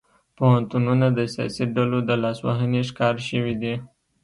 [0.37, 3.75] پوهنتونونه د سیاسي ډلو د لاسوهنې ښکار شوي دي